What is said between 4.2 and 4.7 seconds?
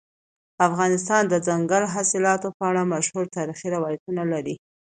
لري.